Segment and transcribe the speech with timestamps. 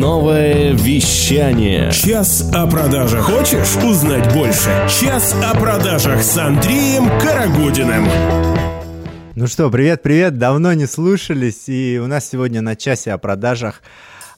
[0.00, 1.92] Новое вещание.
[1.92, 3.20] Час о продажах.
[3.20, 4.70] Хочешь узнать больше?
[4.88, 8.08] Час о продажах с Андреем Карагодиным.
[9.34, 13.82] Ну что, привет-привет, давно не слушались, и у нас сегодня на часе о продажах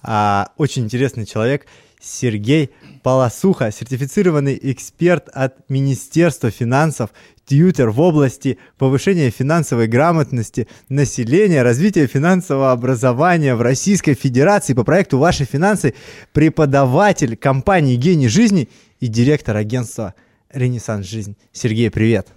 [0.02, 1.68] а, очень интересный человек
[2.00, 2.72] Сергей
[3.02, 7.10] Полосуха, сертифицированный эксперт от Министерства финансов,
[7.44, 15.18] тьютер в области повышения финансовой грамотности населения, развития финансового образования в Российской Федерации по проекту
[15.18, 15.94] «Ваши финансы»,
[16.32, 18.68] преподаватель компании «Гений жизни»
[19.00, 20.14] и директор агентства
[20.52, 21.36] «Ренессанс Жизнь».
[21.52, 22.28] Сергей, привет!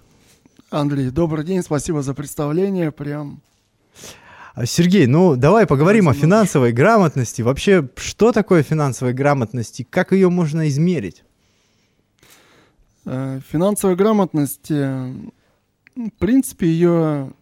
[0.70, 3.40] Андрей, добрый день, спасибо за представление, прям
[4.64, 7.42] Сергей, ну давай поговорим о финансовой грамотности.
[7.42, 11.24] Вообще, что такое финансовая грамотность и как ее можно измерить?
[13.04, 15.14] Э, финансовая грамотность, э,
[15.94, 17.32] в принципе, ее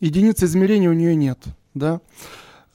[0.00, 1.38] единицы измерения у нее нет,
[1.74, 2.00] да.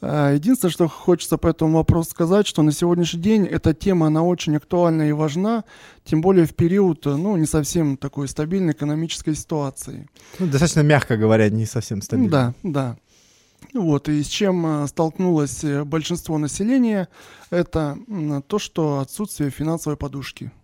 [0.01, 4.21] Э, единственное, что хочется по этому вопросу сказать, что на сегодняшний день эта тема, она
[4.21, 5.63] очень актуальна и важна,
[6.05, 10.07] тем более в период, ну, не совсем такой стабильной экономической ситуации.
[10.39, 12.29] Ну, достаточно мягко говоря, не совсем стабильно.
[12.31, 12.97] Да, да.
[13.73, 17.09] Вот, и с чем столкнулось большинство населения,
[17.49, 17.97] это
[18.47, 20.51] то, что отсутствие финансовой подушки–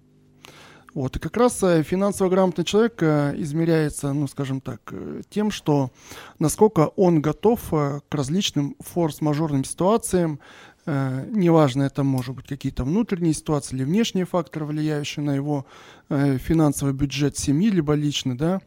[0.94, 5.52] вот, и как раз э, финансово грамотный человек э, измеряется, ну, скажем так, э, тем,
[5.52, 5.92] что
[6.40, 10.40] насколько он готов к различным форс-мажорным ситуациям,
[10.86, 15.66] неважно, это может быть какие-то внутренние ситуации или внешние факторы, влияющие на его
[16.10, 18.60] финансовый бюджет семьи, либо личный, да,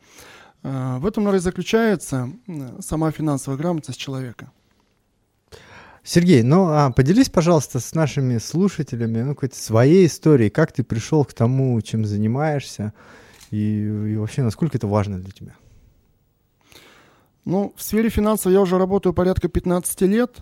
[0.63, 2.31] в этом, наверное, заключается
[2.81, 4.51] сама финансовая грамотность человека.
[6.05, 11.25] Сергей, ну а поделись, пожалуйста, с нашими слушателями ну, какой-то своей историей, как ты пришел
[11.25, 12.93] к тому, чем занимаешься,
[13.51, 15.55] и, и вообще, насколько это важно для тебя?
[17.45, 20.39] Ну, в сфере финансов я уже работаю порядка 15 лет,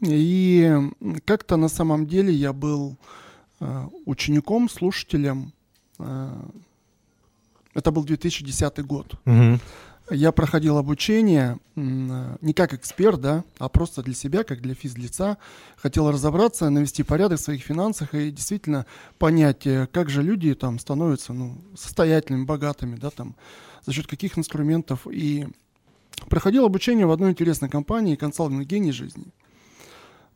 [0.00, 0.72] и
[1.26, 2.96] как-то на самом деле я был
[3.60, 5.52] э, учеником, слушателем.
[5.98, 6.30] Э,
[7.80, 9.14] это был 2010 год.
[9.26, 9.58] Угу
[10.10, 15.38] я проходил обучение не как эксперт, да, а просто для себя, как для физлица.
[15.76, 18.86] Хотел разобраться, навести порядок в своих финансах и действительно
[19.18, 23.36] понять, э, как же люди там становятся ну, состоятельными, богатыми, да, там,
[23.86, 25.06] за счет каких инструментов.
[25.10, 25.46] И
[26.28, 29.29] проходил обучение в одной интересной компании «Консалтинг гений жизни».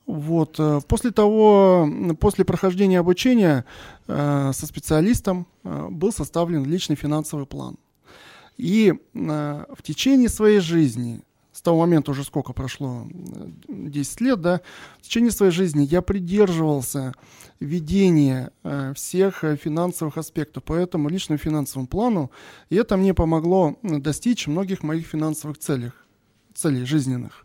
[0.07, 0.57] Вот.
[0.59, 1.89] Э, после того,
[2.21, 3.65] после прохождения обучения
[4.07, 7.77] э, со специалистом э, был составлен личный финансовый план.
[8.57, 11.23] И э, в течение своей жизни,
[11.53, 13.07] с того момента уже сколько прошло,
[13.69, 14.61] 10 лет, да,
[14.99, 17.15] в течение своей жизни я придерживался
[17.61, 22.31] ведения э, всех финансовых аспектов по этому личному финансовому плану,
[22.69, 25.93] и это мне помогло достичь многих моих финансовых целей,
[26.55, 27.44] целей жизненных.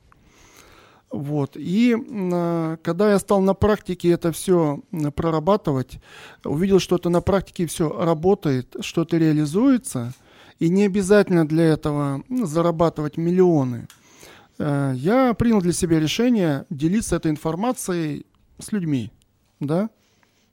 [1.12, 1.56] Вот.
[1.56, 4.82] И э, когда я стал на практике это все
[5.16, 6.00] прорабатывать,
[6.44, 10.14] увидел, что это на практике все работает, что это реализуется–
[10.60, 13.88] и не обязательно для этого зарабатывать миллионы.
[14.60, 18.26] Э, я принял для себя решение делиться этой информацией
[18.60, 19.12] с людьми,
[19.60, 19.90] да.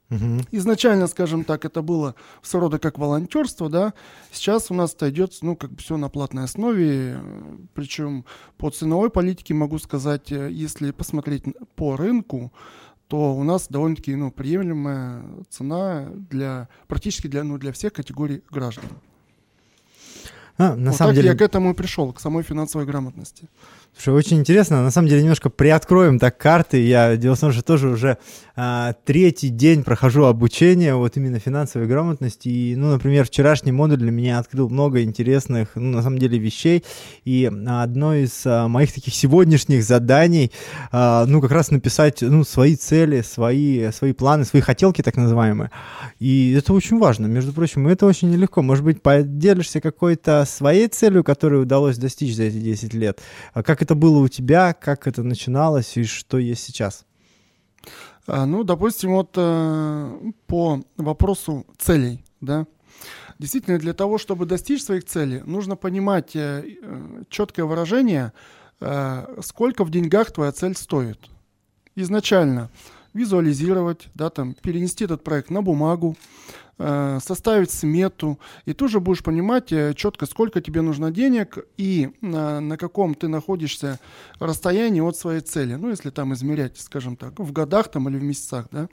[0.08, 0.42] Угу.
[0.52, 3.92] Изначально, скажем так, это было своего рода как волонтерство, да.
[4.30, 7.20] Сейчас у нас это идет, ну, как бы все на платной основе,
[7.74, 8.24] причем
[8.56, 12.52] по ценовой политике могу сказать, э, если посмотреть по рынку,
[13.08, 18.84] то у нас довольно-таки ну, приемлемая цена для практически для, ну, для всех категорий граждан.
[20.58, 21.28] А, на вот самом так деле...
[21.28, 23.48] я к этому и пришел, к самой финансовой грамотности.
[23.98, 24.82] Слушай, очень интересно.
[24.82, 26.84] На самом деле немножко приоткроем так карты.
[26.84, 28.18] Я, дело в том, что тоже уже
[28.54, 32.48] а, третий день прохожу обучение вот именно финансовой грамотности.
[32.48, 36.84] И, ну, например, вчерашний модуль для меня открыл много интересных, ну, на самом деле, вещей.
[37.24, 40.52] И одно из а, моих таких сегодняшних заданий,
[40.92, 45.70] а, ну, как раз написать, ну, свои цели, свои, свои планы, свои хотелки, так называемые.
[46.18, 48.60] И это очень важно, между прочим, это очень нелегко.
[48.60, 53.20] Может быть, поделишься какой-то своей целью, которую удалось достичь за эти 10 лет?
[53.54, 57.06] А как это было у тебя, как это начиналось и что есть сейчас?
[58.26, 62.66] А, ну, допустим, вот э, по вопросу целей, да,
[63.38, 68.32] действительно для того, чтобы достичь своих целей, нужно понимать э, э четкое выражение,
[69.40, 71.18] сколько в деньгах твоя цель стоит.
[71.94, 72.68] Изначально
[73.14, 76.16] визуализировать, да, там, перенести этот проект на бумагу,
[76.78, 82.60] составить смету, и ты уже будешь понимать э, четко, сколько тебе нужно денег и на,
[82.60, 83.98] на каком ты находишься
[84.38, 85.76] расстоянии от своей цели.
[85.76, 88.88] Ну, если там измерять, скажем так, в годах там или в месяцах, да.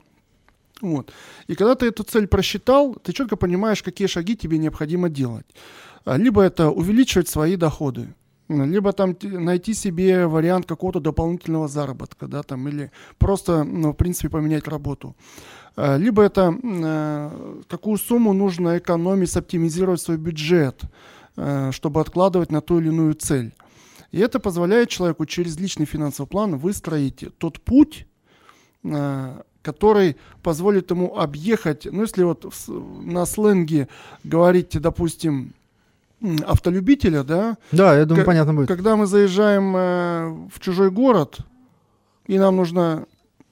[0.80, 1.12] Вот.
[1.46, 5.46] И когда ты эту цель просчитал, ты четко понимаешь, какие шаги тебе необходимо делать.
[6.06, 8.14] Либо это увеличивать свои доходы,
[8.48, 14.28] либо там найти себе вариант какого-то дополнительного заработка, да, там, или просто, ну, в принципе,
[14.28, 15.14] поменять работу.
[15.76, 20.82] Э, либо это э, какую сумму нужно экономить, оптимизировать свой бюджет,
[21.36, 23.52] э, чтобы откладывать на ту или иную цель.
[24.12, 28.06] И это позволяет человеку через личный финансовый план выстроить тот путь,
[29.62, 33.88] который позволит ему объехать, ну если вот на сленге
[34.22, 35.54] говорить, допустим,
[36.46, 37.56] автолюбителя, да?
[37.72, 38.68] Да, я думаю, понятно будет.
[38.68, 41.38] Когда мы заезжаем э, в чужой город,
[42.26, 43.06] и нам нужно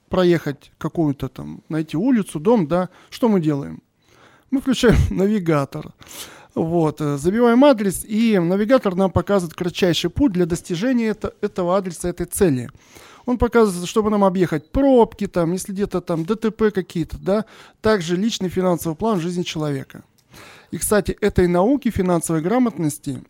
[0.09, 3.81] проехать какую-то там, найти улицу, дом, да, что мы делаем?
[4.51, 5.93] Мы включаем навигатор.
[6.55, 12.09] Вот, э, забиваем адрес, и навигатор нам показывает кратчайший путь для достижения это, этого адреса,
[12.09, 12.69] этой цели.
[13.25, 17.45] Он показывает, чтобы нам объехать пробки, там, если где-то там ДТП какие-то, да,
[17.81, 20.03] также личный финансовый план жизни человека.
[20.73, 23.21] И, кстати, этой науки финансовой грамотности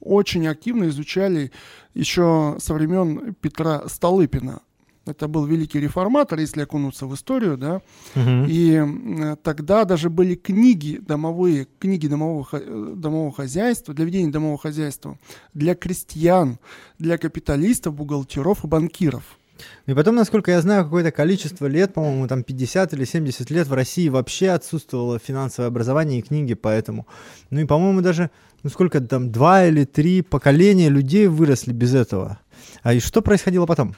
[0.00, 1.50] очень активно изучали
[1.94, 4.60] еще со времен Петра Столыпина.
[5.06, 7.76] Это был великий реформатор, если окунуться в историю, да.
[8.14, 8.44] Угу.
[8.48, 14.58] И э, тогда даже были книги домовые, книги домового, э, домового хозяйства, для ведения домового
[14.58, 15.18] хозяйства,
[15.54, 16.58] для крестьян,
[16.98, 19.37] для капиталистов, бухгалтеров и банкиров.
[19.86, 23.72] И потом, насколько я знаю, какое-то количество лет, по-моему, там 50 или 70 лет в
[23.72, 27.06] России вообще отсутствовало финансовое образование и книги поэтому.
[27.50, 28.30] Ну и, по-моему, даже,
[28.62, 32.38] ну сколько там, два или три поколения людей выросли без этого.
[32.82, 33.94] А и что происходило потом?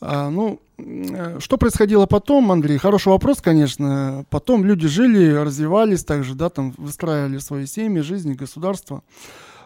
[0.00, 2.78] А, ну, э, что происходило потом, Андрей?
[2.78, 4.24] Хороший вопрос, конечно.
[4.30, 9.02] Потом люди жили, развивались также, да, там выстраивали свои семьи, жизни, государство.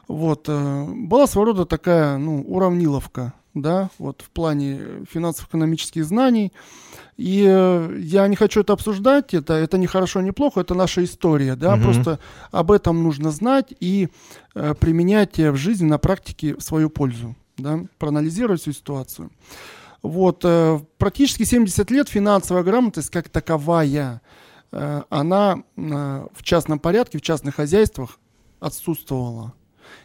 [0.06, 0.44] Вот.
[0.48, 6.52] Э, была своего рода такая, ну, уравниловка, да, вот в плане финансово-экономических знаний.
[7.16, 11.04] И э, я не хочу это обсуждать, это, это не хорошо, не плохо, это наша
[11.04, 11.82] история, да, угу.
[11.82, 12.18] просто
[12.50, 14.08] об этом нужно знать и
[14.54, 19.30] э, применять в жизни, на практике в свою пользу, да, проанализировать всю ситуацию.
[20.02, 24.22] Вот, э, практически 70 лет финансовая грамотность как таковая,
[24.72, 28.18] э, она э, в частном порядке, в частных хозяйствах
[28.60, 29.52] отсутствовала.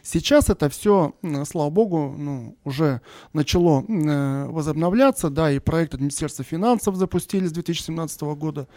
[0.02, 3.00] Сейчас это все, слава богу, ну, уже
[3.32, 8.68] начало э, возобновляться, да, и проект от Министерства финансов запустили с 2017 года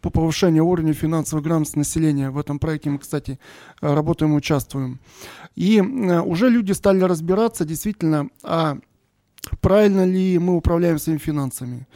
[0.00, 2.30] по повышению уровня финансовой грамотности населения.
[2.30, 3.38] В этом проекте мы, кстати,
[3.80, 4.98] работаем и участвуем.
[5.56, 8.78] И э, уже люди стали разбираться действительно, а
[9.60, 11.86] правильно ли мы управляем своими финансами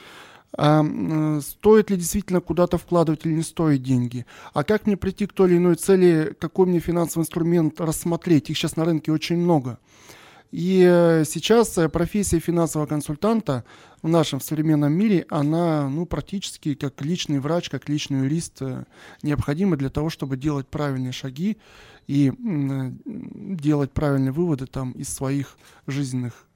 [0.54, 5.32] а, стоит ли действительно куда-то вкладывать или не стоит деньги, а как мне прийти к
[5.32, 9.78] той или иной цели, какой мне финансовый инструмент рассмотреть, их сейчас на рынке очень много.
[10.50, 13.64] И э, сейчас э, профессия финансового консультанта
[14.02, 18.60] в нашем современном мире, она ну, практически как личный врач, как личный юрист
[19.22, 21.56] необходима для того, чтобы делать правильные шаги
[22.06, 25.56] и делать правильные выводы там, из своих
[25.86, 26.46] жизненных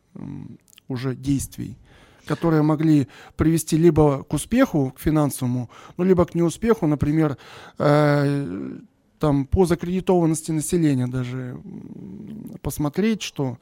[0.88, 1.78] уже действий
[2.26, 7.36] которые могли привести либо к успеху, к финансовому, ну, либо к неуспеху, например,
[7.78, 8.78] э,
[9.18, 11.58] там, по закредитованности населения даже
[12.62, 13.58] посмотреть, что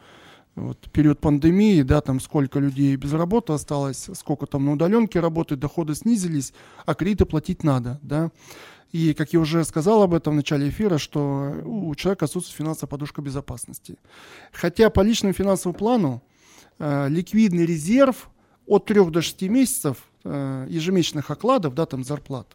[0.56, 5.60] вот, период пандемии, да, там сколько людей без работы осталось, сколько там на удаленке работает,
[5.60, 6.52] доходы снизились,
[6.86, 8.30] а кредиты платить надо, да.
[8.92, 12.88] И, как я уже сказал об этом в начале эфира, что у человека отсутствует финансовая
[12.88, 13.96] подушка безопасности.
[14.52, 16.22] Хотя по личному финансовому плану
[16.78, 18.30] э, ликвидный резерв
[18.66, 22.46] от 3 до 6 месяцев э, ежемесячных окладов, да, там зарплат,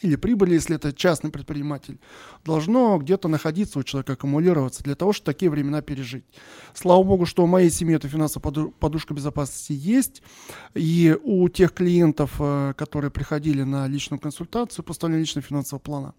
[0.00, 1.98] или прибыли, если это частный предприниматель,
[2.44, 6.24] должно где-то находиться у человека, аккумулироваться для того, чтобы такие времена пережить.
[6.74, 10.22] Слава богу, что у моей семьи эта финансовая подушка безопасности есть,
[10.74, 16.14] и у тех клиентов, э, которые приходили на личную консультацию, поставление личного финансового плана,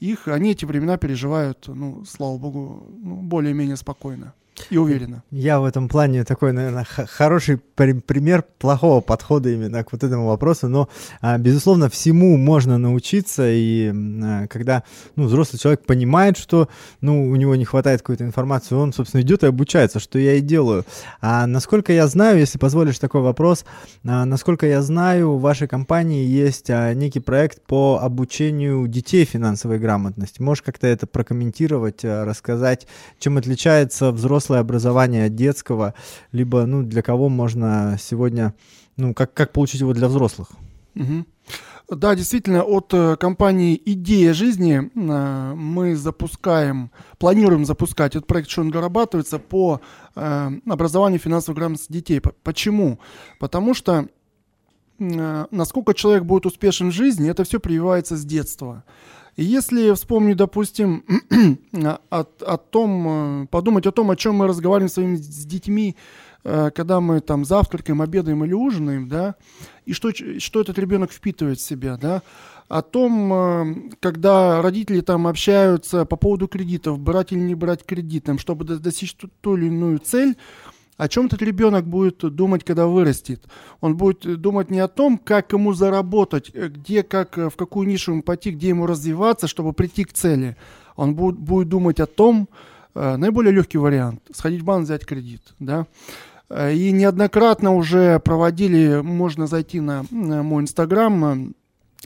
[0.00, 4.34] их, они эти времена переживают, ну, слава богу, ну, более-менее спокойно
[4.70, 5.22] и уверенно.
[5.30, 10.68] Я в этом плане такой, наверное, хороший пример плохого подхода именно к вот этому вопросу,
[10.68, 10.88] но,
[11.20, 14.82] а, безусловно, всему можно научиться, и а, когда
[15.16, 16.68] ну, взрослый человек понимает, что
[17.00, 20.40] ну, у него не хватает какой-то информации, он, собственно, идет и обучается, что я и
[20.40, 20.84] делаю.
[21.20, 23.64] А насколько я знаю, если позволишь такой вопрос,
[24.04, 30.42] а, насколько я знаю, в вашей компании есть некий проект по обучению детей финансовой грамотности.
[30.42, 32.86] Можешь как-то это прокомментировать, рассказать,
[33.18, 35.94] чем отличается взрослый взрослое образование от детского,
[36.32, 38.52] либо, ну, для кого можно сегодня,
[38.96, 40.48] ну, как, как получить его для взрослых?
[40.96, 41.24] Угу.
[41.96, 48.60] Да, действительно, от э, компании «Идея жизни» э, мы запускаем, планируем запускать этот проект, что
[48.62, 49.80] он дорабатывается по
[50.16, 52.20] э, образованию финансовой грамотности детей.
[52.42, 52.98] Почему?
[53.38, 54.06] Потому что
[55.50, 58.84] насколько человек будет успешен в жизни, это все прививается с детства.
[59.36, 61.04] Если вспомнить, допустим,
[61.72, 65.96] о, о том, э, подумать о том, о чем мы разговариваем своими с детьми,
[66.44, 69.36] э, когда мы там завтракаем, обедаем или ужинаем, да,
[69.86, 72.22] и что, что этот ребенок впитывает в себя, да,
[72.68, 78.24] о том, э, когда родители там общаются по поводу кредитов, брать или не брать кредит,
[78.24, 80.36] там, чтобы достичь ту, ту или иную цель,
[81.00, 83.42] о чем этот ребенок будет думать, когда вырастет?
[83.80, 87.88] Он будет думать не о том, как ему заработать, э, где, как, э, в какую
[87.88, 90.58] нишу ему пойти, где ему развиваться, чтобы прийти к цели.
[90.96, 92.50] Он будет, будет думать о том,
[92.94, 95.86] э, наиболее легкий вариант, сходить в банк, взять кредит, да.
[96.50, 101.54] И неоднократно уже проводили, можно зайти на, мой инстаграм,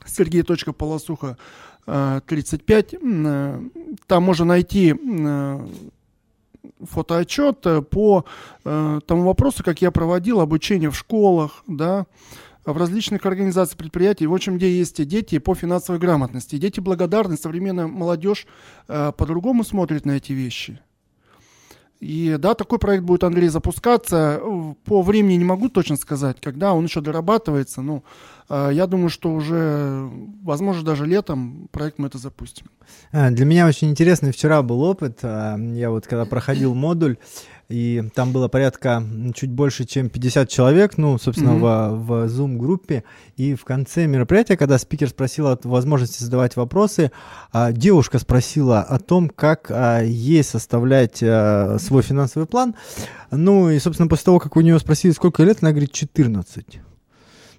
[0.07, 1.37] сергей.полосуха
[1.87, 2.95] 35.
[4.07, 4.95] Там можно найти
[6.83, 8.25] фотоотчет э, по
[8.64, 12.06] э, тому вопросу, как я проводил обучение в школах, да,
[12.64, 16.56] в различных организациях, предприятий, в общем, где есть дети по финансовой грамотности.
[16.56, 18.47] Дети благодарны, современная молодежь
[18.88, 20.80] э, по-другому смотрит на эти вещи.
[22.01, 24.41] И да, такой проект будет, Андрей, запускаться.
[24.85, 27.83] По времени не могу точно сказать, когда он еще дорабатывается.
[27.83, 28.05] Ну,
[28.49, 30.11] э, я думаю, что уже,
[30.43, 32.67] возможно, даже летом проект мы это запустим.
[33.13, 35.21] А, для меня очень интересный вчера был опыт.
[35.23, 37.17] А, я вот когда проходил модуль,
[37.68, 39.02] и там было порядка
[39.35, 41.97] чуть больше, чем 50 человек, ну, собственно, mm-hmm.
[41.97, 43.04] в, в Zoom-группе,
[43.37, 47.11] и в конце мероприятия, когда спикер спросил о возможности задавать вопросы,
[47.52, 52.75] а, девушка спросила о том, как а, ей составлять а, свой финансовый план,
[53.30, 56.80] ну, и, собственно, после того, как у нее спросили, сколько лет, она говорит, 14.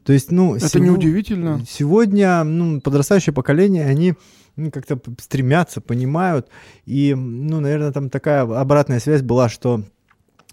[0.04, 0.56] То есть, ну...
[0.56, 0.86] Это сего...
[0.86, 1.66] неудивительно.
[1.68, 4.14] Сегодня, ну, подрастающее поколение, они
[4.56, 6.48] ну, как-то стремятся, понимают.
[6.86, 9.84] И, ну, наверное, там такая обратная связь была, что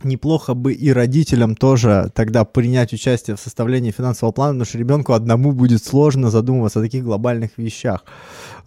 [0.04, 5.12] неплохо бы и родителям тоже тогда принять участие в составлении финансового плана, потому что ребенку
[5.12, 8.04] одному будет сложно задумываться о таких глобальных вещах.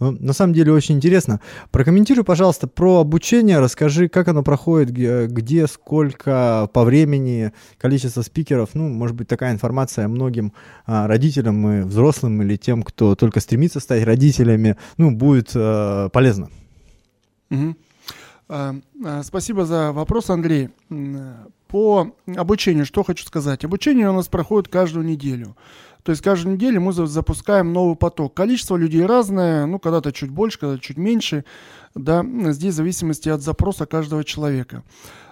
[0.00, 1.40] Ну, на самом деле очень интересно.
[1.70, 8.88] Прокомментируй, пожалуйста, про обучение, расскажи, как оно проходит, где, сколько по времени, количество спикеров, ну,
[8.88, 10.52] может быть, такая информация многим
[10.86, 16.48] а, родителям и взрослым или тем, кто только стремится стать родителями, ну, будет а, полезно.
[17.50, 17.76] Угу.
[18.48, 20.70] А, а, спасибо за вопрос, Андрей.
[21.68, 23.64] По обучению, что хочу сказать.
[23.64, 25.56] Обучение у нас проходит каждую неделю.
[26.04, 28.34] То есть каждую неделю мы запускаем новый поток.
[28.34, 31.44] Количество людей разное, ну, когда-то чуть больше, когда-то чуть меньше.
[31.96, 34.84] Да, здесь в зависимости от запроса каждого человека.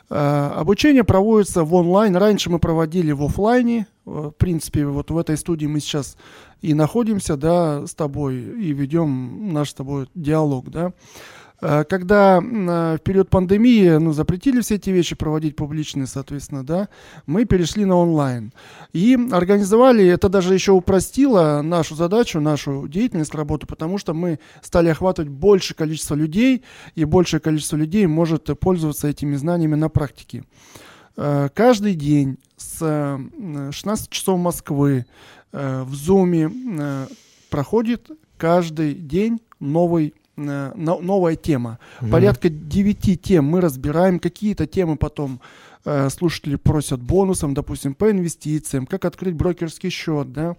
[0.08, 2.16] Обучение проводится в онлайн.
[2.16, 3.86] Раньше мы проводили в офлайне.
[4.04, 6.16] В принципе, вот в этой студии мы сейчас
[6.60, 10.92] и находимся, да, с тобой, и ведем наш с тобой диалог, да.
[11.60, 16.88] Э, когда в период пандемии ну, запретили все эти вещи проводить публичные, соответственно, да,
[17.26, 18.52] мы перешли на онлайн.
[18.92, 24.88] И организовали, это даже еще упростило нашу задачу, нашу деятельность, работу, потому что мы стали
[24.88, 26.62] охватывать большее количество людей,
[26.94, 30.44] и большее количество людей может пользоваться этими знаниями на практике.
[31.16, 35.06] Э, каждый день с 16 часов Москвы
[35.52, 37.08] э, в Zoom
[37.50, 41.78] проходит каждый день новый Э, новая тема.
[42.00, 42.10] Mm-hmm.
[42.10, 44.18] Порядка 9 тем мы разбираем.
[44.18, 45.40] Какие-то темы потом
[45.84, 50.56] э, слушатели просят бонусом, допустим, по инвестициям, как открыть брокерский счет, да.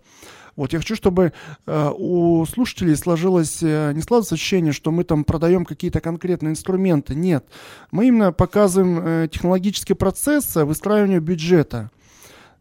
[0.55, 1.33] Вот я хочу, чтобы
[1.65, 7.13] э, у слушателей сложилось, э, не сложилось ощущение, что мы там продаем какие-то конкретные инструменты.
[7.13, 7.45] Нет.
[7.91, 11.91] Мы именно показываем э, технологический процесс выстраивания бюджета.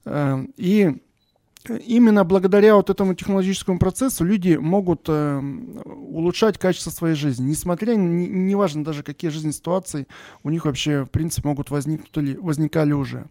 [0.04, 0.96] Э, и
[1.70, 5.40] именно благодаря вот этому технологическому процессу люди могут э,
[5.84, 10.06] улучшать качество своей жизни, несмотря, не, неважно даже какие жизненные ситуации
[10.42, 13.26] у них вообще, в принципе, могут возникнуть или возникали уже.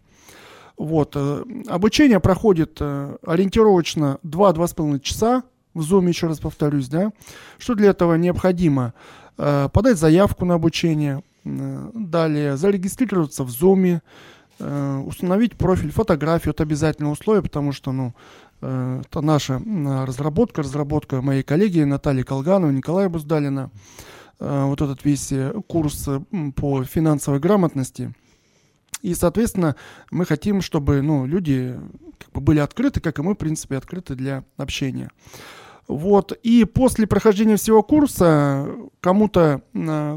[0.76, 1.12] Вот.
[1.16, 7.12] Э, обучение проходит э, ориентировочно 2-2,5 часа, в Zoom, еще раз повторюсь, да.
[7.58, 8.94] Что для этого необходимо?
[9.36, 14.00] Э, подать заявку на обучение, э, далее зарегистрироваться в Zoom,
[14.58, 18.14] установить профиль, фотографию, это обязательное условие, потому что, ну,
[18.60, 19.60] э, это наша
[20.06, 23.70] разработка, разработка моей коллеги Натальи Колгановой, Николая Буздалина,
[24.38, 25.32] э, вот этот весь
[25.66, 26.08] курс
[26.56, 28.14] по финансовой грамотности.
[29.02, 29.76] И, соответственно,
[30.10, 31.78] мы хотим, чтобы ну, люди
[32.18, 35.10] как бы были открыты, как и мы, в принципе, открыты для общения.
[35.86, 36.32] Вот.
[36.42, 38.66] И после прохождения всего курса
[39.00, 39.60] кому-то,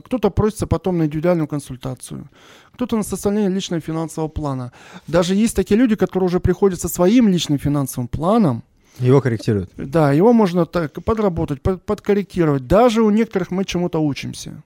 [0.06, 2.30] кто-то просится потом на индивидуальную консультацию
[2.78, 4.72] кто-то на составление личного финансового плана.
[5.08, 8.64] Даже есть такие люди, которые уже приходят со своим личным финансовым планом.
[9.00, 9.72] Его корректируют.
[9.78, 12.68] Да, его можно так подработать, под, подкорректировать.
[12.68, 14.64] Даже у некоторых мы чему-то учимся.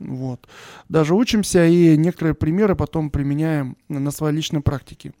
[0.00, 0.40] Вот.
[0.88, 5.12] Даже учимся и некоторые примеры потом применяем на своей личной практике.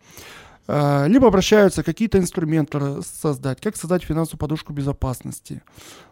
[0.68, 5.62] А, либо обращаются какие-то инструменты создать, как создать финансовую подушку безопасности.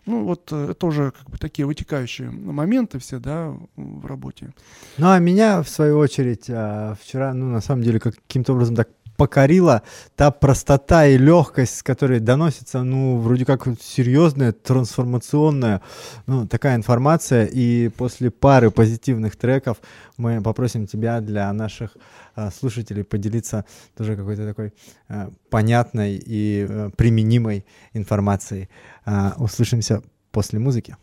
[0.06, 4.52] Ну, вот э, это уже как бы такие вытекающие моменты все, да, в работе.
[4.98, 8.88] Ну, а меня, в свою очередь, а, вчера, ну, на самом деле, каким-то образом так
[9.20, 9.82] покорила
[10.16, 15.82] та простота и легкость, с которой доносится, ну, вроде как серьезная, трансформационная,
[16.26, 17.44] ну, такая информация.
[17.44, 19.76] И после пары позитивных треков
[20.16, 21.98] мы попросим тебя для наших
[22.34, 24.72] а, слушателей поделиться тоже какой-то такой
[25.08, 28.70] а, понятной и а, применимой информацией.
[29.04, 30.96] А, услышимся после музыки.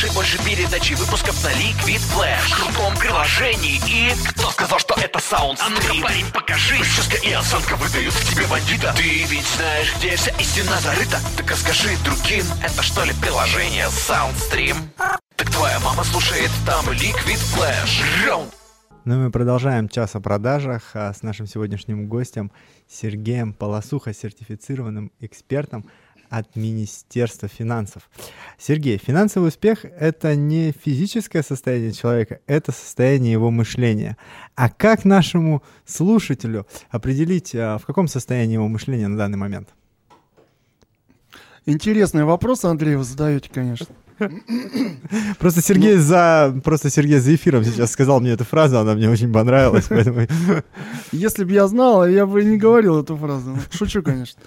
[0.00, 2.48] Слушай больше передачи выпусков на Liquid Flash.
[2.48, 4.10] В крутом приложении и...
[4.30, 6.78] Кто сказал, что это саунд А ну-ка, парень, покажи.
[6.78, 8.94] Прическа и осанка выдают в тебе бандита.
[8.96, 11.18] Ты ведь знаешь, где вся истина зарыта.
[11.36, 14.74] Так расскажи другим, это что ли приложение Soundstream?
[15.36, 18.50] Так твоя мама слушает там Liquid Flash.
[19.04, 22.52] Ну, мы продолжаем час о продажах а, с нашим сегодняшним гостем
[22.88, 25.84] Сергеем Полосухо, сертифицированным экспертом
[26.30, 28.08] от Министерства финансов.
[28.56, 34.16] Сергей, финансовый успех— это не физическое состояние человека, это состояние его мышления.
[34.54, 39.68] А как нашему слушателю определить, а, в каком состоянии его мышления на данный момент?
[41.66, 43.88] Интересный вопрос, Андрей, вы задаете, конечно.
[45.38, 49.08] Просто Сергей ну, за просто Сергей за эфиром сейчас сказал мне эту фразу, она мне
[49.08, 50.26] очень понравилась, поэтому.
[51.12, 53.56] Если бы я знал, я бы не говорил эту фразу.
[53.70, 54.38] Шучу, конечно.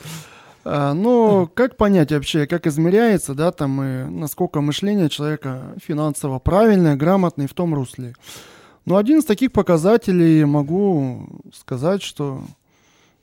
[0.66, 6.96] А, но как понять вообще, как измеряется, да, там, и насколько мышление человека финансово правильное,
[6.96, 8.16] грамотное в том русле?
[8.86, 12.44] Ну, один из таких показателей могу сказать, что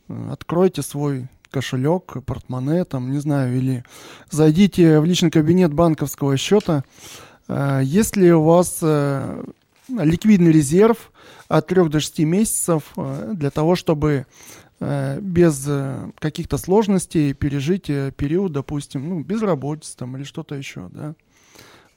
[0.09, 3.85] э, откройте свой кошелек, портмоне, там, не знаю, или
[4.31, 6.85] зайдите в личный кабинет банковского счета.
[7.49, 9.45] А, есть ли у вас э,
[9.89, 11.13] ликвидный резерв
[11.49, 14.27] от 3 до 6 месяцев э, для того, чтобы
[14.81, 21.15] без э, каких-то сложностей пережить э, период, допустим, ну, безработицы там или что-то еще, да.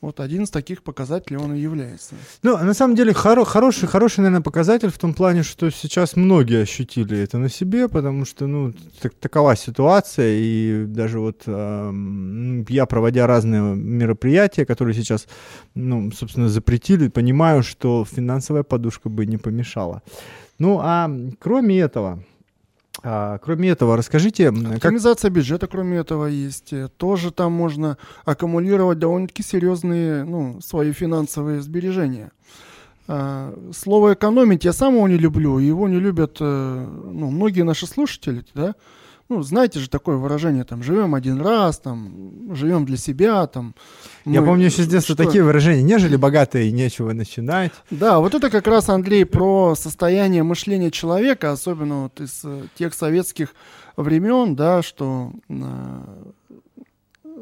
[0.02, 2.16] Вот один из таких показателей он и является.
[2.42, 6.64] Ну, на самом деле, хоро- хороший, хороший, наверное, показатель в том плане, что сейчас многие
[6.64, 11.94] ощутили это на себе, потому что, ну, так, такова ситуация, и даже вот э,
[12.68, 15.28] я, проводя разные мероприятия, которые сейчас,
[15.74, 20.02] ну, собственно, запретили, понимаю, что финансовая подушка бы не помешала.
[20.60, 22.20] Ну, а кроме этого,
[23.04, 24.48] а, кроме этого, расскажите...
[24.48, 25.38] Оптимизация как...
[25.38, 26.74] бюджета, кроме этого, есть.
[26.98, 32.32] Тоже там можно аккумулировать довольно-таки серьезные ну, свои финансовые сбережения.
[33.08, 37.86] А, слово «экономить» я сам его не люблю, его не любят э, ну, многие наши
[37.86, 38.76] слушатели, да,
[39.34, 43.74] ну, знаете же такое выражение, там, живем один раз, там, живем для себя, там.
[44.26, 44.34] Мы...
[44.34, 45.26] Я помню еще с детства что?
[45.26, 47.72] такие выражения, нежели богатые, нечего начинать.
[47.90, 52.94] Да, вот это как раз, Андрей, про состояние мышления человека, особенно вот из э, тех
[52.94, 53.56] советских
[53.98, 56.02] времен, да, что э,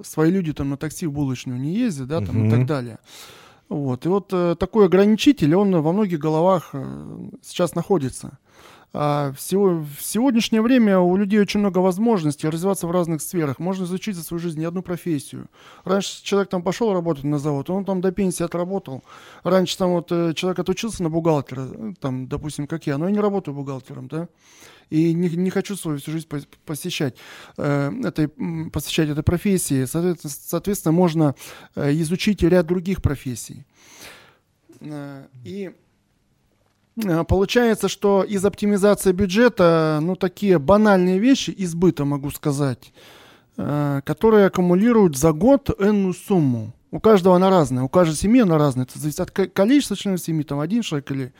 [0.04, 2.47] свои люди там на такси в булочную не ездят, да, там угу.
[2.47, 2.99] и так далее.
[3.69, 8.38] Вот, и вот э, такой ограничитель, он во многих головах э, сейчас находится.
[8.93, 13.60] А в, сегодняшнее время у людей очень много возможностей развиваться в разных сферах.
[13.60, 15.47] Можно изучить за свою жизнь не одну профессию.
[15.86, 19.04] Раньше человек там пошел работать на завод, он там до пенсии отработал.
[19.43, 23.12] Раньше там вот э, человек отучился на бухгалтера, э, там, допустим, как я, но я
[23.12, 24.27] не работаю бухгалтером, да
[24.91, 26.27] и не, не хочу свою всю жизнь
[26.65, 27.15] посещать
[27.58, 28.27] э, этой,
[28.69, 29.86] посещать этой профессии.
[29.86, 31.34] Соответственно, соответственно можно
[31.75, 33.65] э, изучить ряд других профессий.
[35.43, 35.71] И
[37.27, 42.93] получается, что из оптимизации бюджета, ну, такие банальные вещи, избыта, могу сказать,
[43.57, 46.73] э, которые аккумулируют за год энную сумму.
[46.91, 48.85] У каждого она разная, у каждой семьи она разная.
[48.85, 51.33] Это зависит от количества членов семьи, там один человек или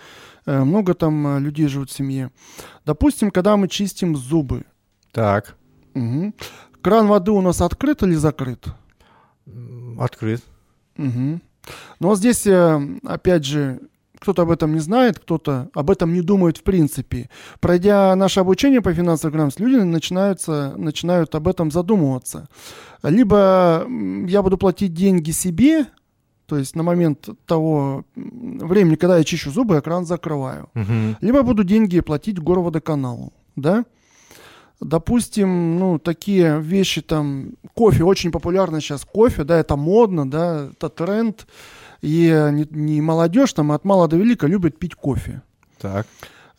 [0.46, 2.32] э, много там людей живут в семье.
[2.86, 4.64] Допустим, когда мы чистим зубы.
[5.12, 5.56] Так.
[5.94, 6.34] Угу.
[6.82, 8.66] Кран воды у нас открыт или закрыт?
[10.00, 10.42] Открыт.
[10.98, 11.42] Угу.
[12.00, 13.82] Но здесь, опять же,
[14.22, 17.30] кто-то об этом не знает, кто-то об этом не думает в принципе.
[17.60, 22.48] Пройдя наше обучение по финансовой грамотности, люди начинаются, начинают об этом задумываться.
[23.02, 23.88] Либо
[24.28, 25.88] я буду платить деньги себе,
[26.46, 30.70] то есть на момент того времени, когда я чищу зубы, экран закрываю.
[30.76, 31.18] Угу.
[31.22, 33.86] Либо буду деньги платить горводоканалу, да?
[34.80, 40.90] Допустим, ну, такие вещи там, кофе, очень популярно сейчас кофе, да, это модно, да, это
[40.90, 41.48] тренд.
[42.02, 45.42] И не, не молодежь, там от мала до велика любит пить кофе.
[45.80, 46.08] Так.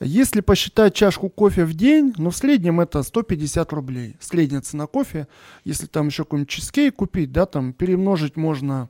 [0.04, 4.16] Если посчитать чашку кофе в день, ну, в среднем это 150 рублей.
[4.20, 5.28] Средняя цена кофе.
[5.64, 8.88] Если там еще какой-нибудь чизкейк купить, да, там перемножить можно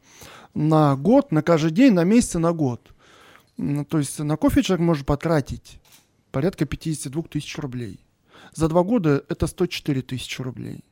[0.54, 2.92] на год, на каждый день, на месяц, на год.
[3.58, 5.80] М, То есть на кофе человек может потратить
[6.30, 8.00] порядка 52 тысяч рублей.
[8.54, 10.84] За два года это 104 тысячи рублей.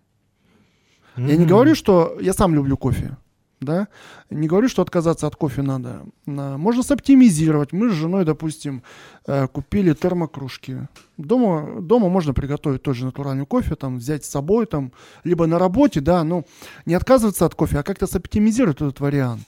[1.16, 3.16] Я не говорю, что я сам люблю кофе.
[3.60, 3.88] Да?
[4.30, 6.02] Не говорю, что отказаться от кофе надо.
[6.24, 7.72] На- Можно соптимизировать.
[7.72, 8.82] Мы с женой, допустим,
[9.26, 10.88] э, купили термокружки.
[11.18, 14.92] Дома, дома можно приготовить тоже натуральный кофе, там, взять с собой, там,
[15.24, 16.46] либо на работе, да, ну,
[16.86, 19.46] не отказываться от кофе, а как-то соптимизировать этот вариант.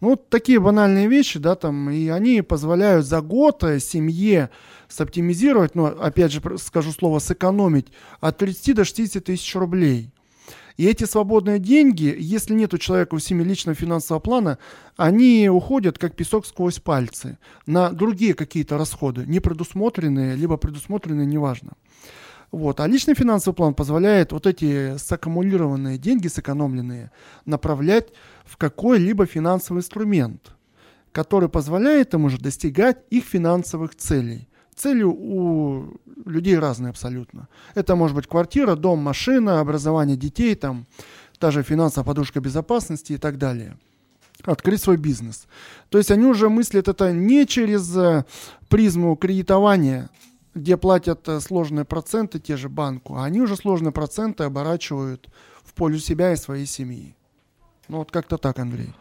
[0.00, 4.48] Ну, вот такие банальные вещи, да, там, и они позволяют за год э, семье
[4.88, 7.88] соптимизировать, ну, опять же, скажу слово, сэкономить
[8.20, 10.10] от 30 до 60 тысяч рублей.
[10.76, 14.58] И эти свободные деньги, если нет у человека у семьи личного финансового плана,
[14.96, 21.72] они уходят как песок сквозь пальцы на другие какие-то расходы, не предусмотренные, либо предусмотренные, неважно.
[22.50, 22.80] Вот.
[22.80, 27.10] А личный финансовый план позволяет вот эти саккумулированные деньги, сэкономленные,
[27.46, 28.08] направлять
[28.44, 30.52] в какой-либо финансовый инструмент,
[31.12, 34.48] который позволяет ему же достигать их финансовых целей.
[34.74, 37.48] Цели у людей разные абсолютно.
[37.74, 40.86] Это может быть квартира, дом, машина, образование детей, там,
[41.38, 43.76] та же финансовая подушка безопасности и так далее.
[44.44, 45.46] Открыть свой бизнес.
[45.88, 48.24] То есть они уже мыслят это не через э,
[48.68, 50.08] призму кредитования,
[50.54, 55.28] где платят э, сложные проценты те же банку, а они уже сложные проценты оборачивают
[55.62, 57.14] в пользу себя и своей семьи.
[57.88, 58.92] Ну вот как-то так, Андрей.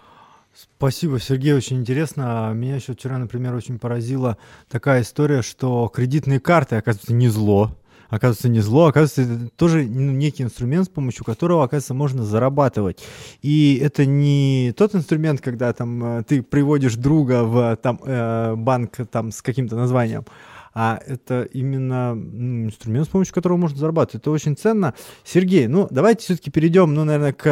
[0.54, 2.52] Спасибо, Сергей, очень интересно.
[2.54, 4.38] Меня еще вчера, например, очень поразила
[4.70, 7.78] такая история, что кредитные карты, оказывается, не зло.
[8.10, 13.02] Оказывается, не зло, оказывается, это тоже ну, некий инструмент, с помощью которого, оказывается, можно зарабатывать.
[13.42, 18.98] И это не тот инструмент, когда там э, ты приводишь друга в там, э, банк
[19.10, 20.26] там, с каким-то названием,
[20.74, 24.22] а это именно инструмент, с помощью которого можно зарабатывать.
[24.22, 24.94] Это очень ценно.
[25.24, 27.44] Сергей, ну давайте все-таки перейдем, ну, наверное, к,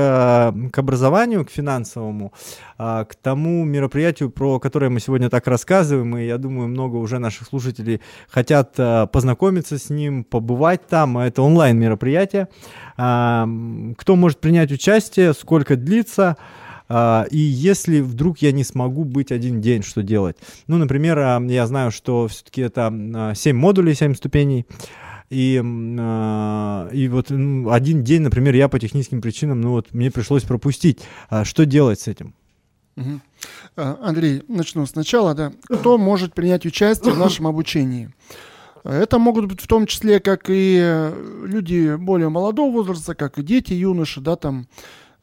[0.71, 2.33] к образованию, к финансовому,
[2.77, 7.19] а, к тому мероприятию, про которое мы сегодня так рассказываем, и я думаю, много уже
[7.19, 11.17] наших слушателей хотят а, познакомиться с ним, побывать там.
[11.17, 11.41] Это.
[12.97, 16.37] А, м, Кто может принять участие, сколько длится?
[16.89, 20.37] А, И если вдруг я не смогу быть один день, что делать?
[20.67, 24.65] Ну, например, а, я знаю, что все-таки это 7 модулей, 7 ступеней.
[25.29, 30.43] И, а, и вот один день, например, я по техническим причинам, ну вот мне пришлось
[30.43, 30.99] пропустить.
[31.29, 32.33] А Что делать с этим?
[33.75, 35.53] А, Андрей, начну сначала, да.
[35.65, 38.09] Кто может принять участие в нашем обучении?
[38.83, 43.43] Это могут быть в том числе как и э, люди более молодого возраста, как и
[43.43, 44.67] дети, юноши, да, там,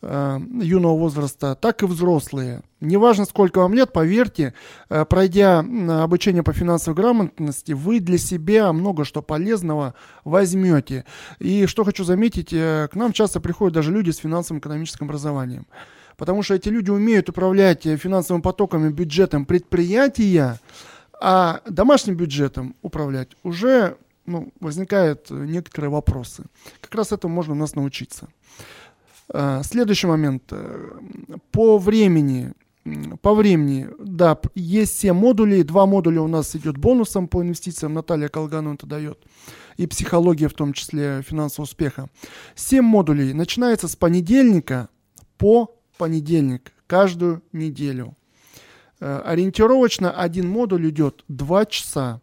[0.08, 2.62] юного возраста, так и взрослые.
[2.80, 4.52] Неважно, сколько вам лет, поверьте,
[4.90, 5.60] э, пройдя
[6.04, 11.04] обучение по финансовой грамотности, вы для себя много что полезного возьмете.
[11.38, 15.66] И что хочу заметить, э, к нам часто приходят даже люди с финансовым экономическим образованием.
[16.16, 20.60] Потому что эти люди умеют управлять э, финансовыми потоками, бюджетом предприятия,
[21.20, 26.44] а домашним бюджетом управлять уже ну, возникают э, некоторые вопросы.
[26.80, 28.28] Как раз этому можно у нас научиться.
[29.28, 30.44] А, Следующий момент.
[30.50, 30.90] э,
[31.50, 32.52] По времени.
[33.20, 35.64] По времени, да, есть 7 модулей.
[35.64, 37.94] Два модуля у нас идет бонусом по инвестициям.
[37.94, 39.18] Наталья Колганова это дает.
[39.76, 42.08] И психология, в том числе финансового успеха.
[42.54, 43.32] 7 модулей.
[43.34, 44.88] Начинается с понедельника
[45.36, 46.72] по понедельник.
[46.86, 48.16] Каждую неделю.
[49.00, 52.20] Э, Ориентировочно один модуль идет 2 часа.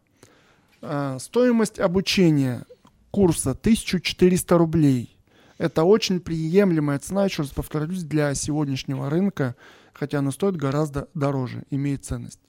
[0.82, 2.66] Э, Стоимость обучения
[3.12, 5.13] курса 1400 рублей.
[5.58, 9.56] Это очень приемлемая цена, еще раз повторюсь, для сегодняшнего рынка,
[9.94, 12.40] хотя она стоит гораздо дороже, имеет ценность.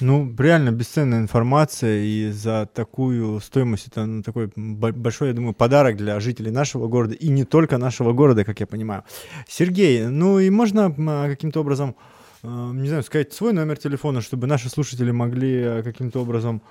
[0.00, 5.52] Ну, реально бесценная информация, и за такую стоимость это ну, такой бо- большой, я думаю,
[5.52, 9.04] подарок для жителей нашего города, и не только нашего города, как я понимаю.
[9.46, 11.96] Сергей, ну и можно а, каким-то образом,
[12.42, 16.62] э, не знаю, сказать свой номер телефона, чтобы наши слушатели могли э, каким-то образом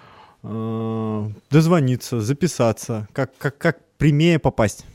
[0.41, 4.85] э, дозвониться, записаться, как, как, как прямее попасть?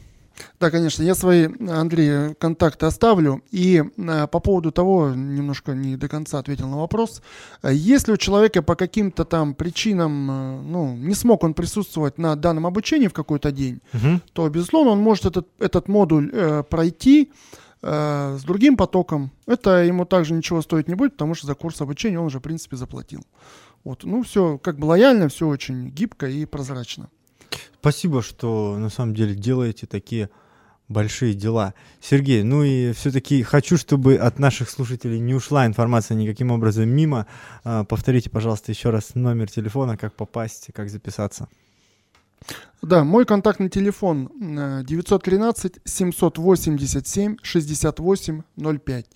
[0.61, 3.43] Да, конечно, я свои, Андрей, контакты оставлю.
[3.51, 7.23] И э, по поводу того, немножко не до конца ответил на вопрос.
[7.63, 12.67] Если у человека по каким-то там причинам, э, ну, не смог он присутствовать на данном
[12.67, 14.23] обучении в какой-то день, Мгм.
[14.33, 17.31] то, безусловно, он может этот, этот модуль э, пройти
[17.83, 19.31] э, с другим потоком.
[19.47, 22.43] Это ему также ничего стоить не будет, потому что за курс обучения он уже, в
[22.43, 23.23] принципе, заплатил.
[23.85, 24.05] Вот.
[24.05, 27.09] Ну, все как бы лояльно, все очень гибко и прозрачно.
[27.81, 30.31] Спасибо, что на самом деле делаете такие
[30.89, 31.75] большие дела.
[32.01, 37.27] Сергей, ну и все-таки хочу, чтобы от наших слушателей не ушла информация никаким образом мимо.
[37.63, 41.49] А, Повторите, пожалуйста, еще раз номер телефона, как попасть, как записаться.
[42.83, 49.07] Да, мой контактный телефон э, 913 787 68 05.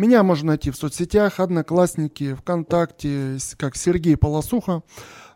[0.00, 4.82] Меня можно найти в соцсетях, Одноклассники, ВКонтакте, как Сергей Полосуха.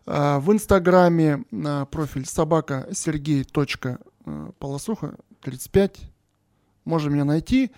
[0.07, 5.99] А, В Инстаграме на профиль собака Сергей э, Полосуха 35.
[6.83, 7.69] Можно меня найти.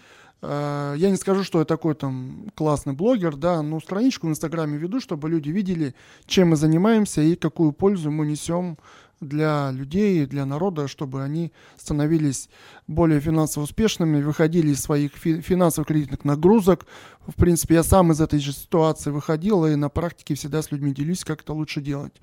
[0.42, 4.78] А, Я не скажу, что я такой там классный блогер, да, но страничку в Инстаграме
[4.78, 5.94] веду, чтобы люди видели,
[6.26, 8.78] чем мы занимаемся и какую пользу мы несем
[9.20, 12.50] для людей, для народа, чтобы они становились
[12.88, 16.86] более финансово успешными, выходили из своих фи- финансово-кредитных нагрузок.
[17.26, 20.94] В принципе, я сам из этой же ситуации выходил и на практике всегда с людьми
[20.94, 22.14] делюсь, как это лучше делать.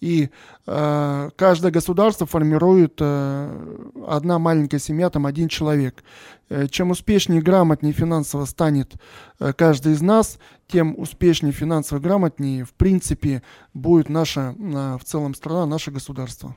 [0.00, 0.30] И
[0.66, 6.02] э, каждое государство формирует э, одна маленькая семья, там один человек.
[6.48, 8.94] Э, чем успешнее и грамотнее финансово станет
[9.38, 13.42] э, каждый из нас, тем успешнее финансово грамотнее, в принципе,
[13.74, 16.56] будет наша э, в целом страна, наше государство.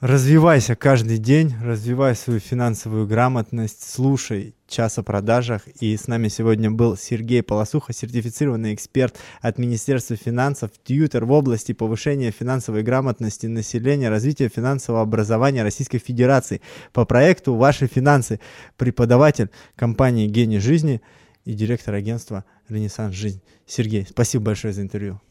[0.00, 5.66] Развивайся каждый день, развивай свою финансовую грамотность, слушай час о продажах.
[5.80, 11.72] И с нами сегодня был Сергей Полосуха, сертифицированный эксперт от Министерства финансов, тьютер в области
[11.72, 16.60] повышения финансовой грамотности населения, развития финансового образования Российской Федерации
[16.92, 18.38] по проекту «Ваши финансы»,
[18.76, 21.00] преподаватель компании «Гений жизни»
[21.46, 23.40] и директор агентства «Ренессанс Жизнь».
[23.64, 25.22] Сергей, спасибо большое за интервью.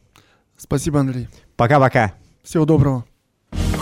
[0.58, 1.28] Спасибо, Андрей.
[1.56, 2.16] Пока-пока.
[2.42, 3.06] Всего доброго.